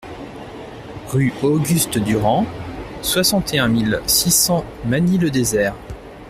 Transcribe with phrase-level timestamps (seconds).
[1.09, 2.47] Rue Auguste Durand,
[3.03, 5.75] soixante et un mille six cents Magny-le-Désert